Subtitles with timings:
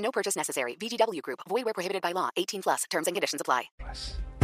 [0.00, 0.76] No purchase necessary.
[0.76, 1.40] VGW Group.
[1.48, 2.28] Void where prohibited by law.
[2.36, 2.84] 18 plus.
[2.90, 3.70] Terms and conditions apply.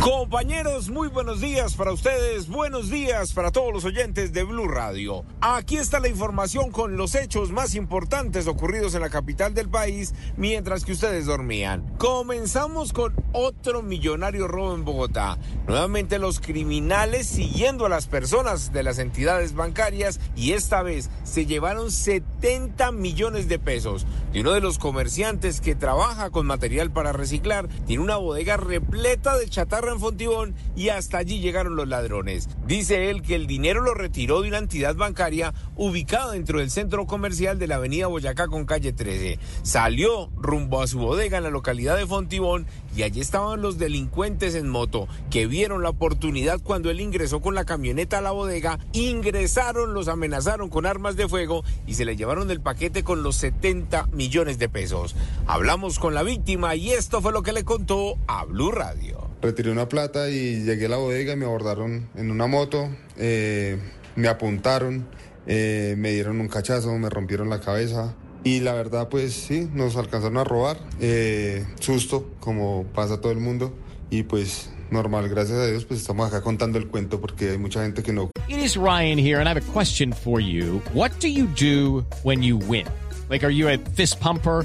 [0.00, 5.24] Compañeros, muy buenos días para ustedes, buenos días para todos los oyentes de Blue Radio.
[5.40, 10.14] Aquí está la información con los hechos más importantes ocurridos en la capital del país
[10.36, 11.96] mientras que ustedes dormían.
[11.98, 15.38] Comenzamos con otro millonario robo en Bogotá.
[15.66, 21.44] Nuevamente los criminales siguiendo a las personas de las entidades bancarias y esta vez se
[21.44, 27.12] llevaron 70 millones de pesos de uno de los comerciantes que trabaja con material para
[27.12, 27.68] reciclar.
[27.86, 32.48] Tiene una bodega repleta de chatarra en Fontibón y hasta allí llegaron los ladrones.
[32.66, 37.06] Dice él que el dinero lo retiró de una entidad bancaria ubicada dentro del centro
[37.06, 39.38] comercial de la avenida Boyacá con calle 13.
[39.62, 44.54] Salió rumbo a su bodega en la localidad de Fontibón y allí estaban los delincuentes
[44.54, 48.78] en moto que vieron la oportunidad cuando él ingresó con la camioneta a la bodega,
[48.92, 53.34] ingresaron, los amenazaron con armas de fuego y se le llevaron el paquete con los
[53.38, 55.16] 70 millones de pesos.
[55.48, 59.28] Hablamos con la víctima y esto fue lo que le contó a Blue Radio.
[59.42, 63.76] Retiré una plata y llegué a la bodega y me abordaron en una moto, eh,
[64.14, 65.04] me apuntaron,
[65.48, 68.14] eh, me dieron un cachazo, me rompieron la cabeza
[68.46, 73.40] y la verdad pues sí, nos alcanzaron a robar, eh, susto como pasa todo el
[73.40, 73.74] mundo
[74.08, 77.82] y pues normal, gracias a Dios pues estamos acá contando el cuento porque hay mucha
[77.82, 78.30] gente que no.
[78.48, 80.80] It is Ryan here and I have a question for you.
[80.94, 82.86] What do you do when you win?
[83.28, 84.64] Like are you a fist pumper?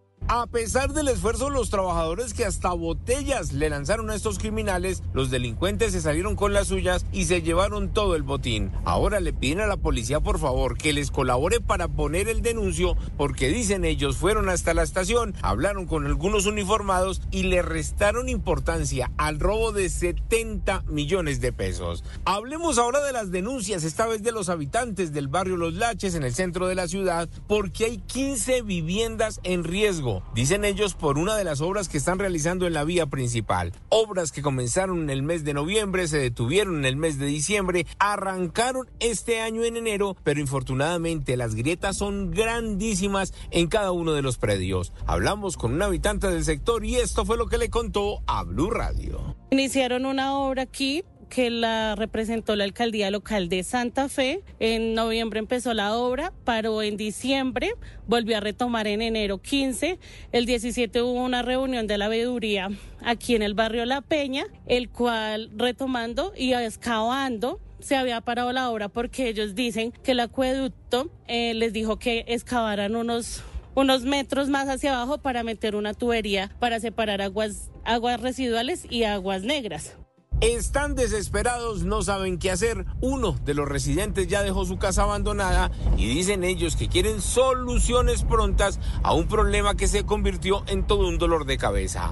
[0.33, 5.03] A pesar del esfuerzo de los trabajadores que hasta botellas le lanzaron a estos criminales,
[5.11, 8.71] los delincuentes se salieron con las suyas y se llevaron todo el botín.
[8.85, 12.95] Ahora le piden a la policía por favor que les colabore para poner el denuncio
[13.17, 19.11] porque dicen ellos fueron hasta la estación, hablaron con algunos uniformados y le restaron importancia
[19.17, 22.05] al robo de 70 millones de pesos.
[22.23, 26.23] Hablemos ahora de las denuncias, esta vez de los habitantes del barrio Los Laches en
[26.23, 31.35] el centro de la ciudad, porque hay 15 viviendas en riesgo dicen ellos, por una
[31.35, 33.73] de las obras que están realizando en la vía principal.
[33.89, 37.85] Obras que comenzaron en el mes de noviembre, se detuvieron en el mes de diciembre,
[37.99, 44.21] arrancaron este año en enero, pero infortunadamente las grietas son grandísimas en cada uno de
[44.21, 44.93] los predios.
[45.05, 48.71] Hablamos con un habitante del sector y esto fue lo que le contó a Blue
[48.71, 49.35] Radio.
[49.51, 54.43] Iniciaron una obra aquí que la representó la alcaldía local de Santa Fe.
[54.59, 57.71] En noviembre empezó la obra, paró en diciembre,
[58.05, 59.97] volvió a retomar en enero 15.
[60.33, 62.69] El 17 hubo una reunión de la veeduría
[63.01, 68.69] aquí en el barrio La Peña, el cual retomando y excavando se había parado la
[68.69, 73.41] obra porque ellos dicen que el acueducto eh, les dijo que excavaran unos
[73.73, 79.05] unos metros más hacia abajo para meter una tubería para separar aguas, aguas residuales y
[79.05, 79.95] aguas negras.
[80.41, 82.87] Están desesperados, no saben qué hacer.
[82.99, 88.23] Uno de los residentes ya dejó su casa abandonada y dicen ellos que quieren soluciones
[88.23, 92.11] prontas a un problema que se convirtió en todo un dolor de cabeza.